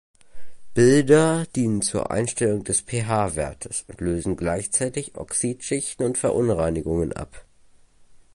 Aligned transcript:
Builder 0.73 1.45
dienen 1.55 1.83
zur 1.83 2.09
Einstellung 2.09 2.63
des 2.63 2.81
pH-Wertes 2.81 3.85
und 3.87 4.01
lösen 4.01 4.35
gleichzeitig 4.35 5.15
Oxidschichten 5.15 6.07
und 6.07 6.17
Verunreinigungen 6.17 7.13
ab. 7.13 7.45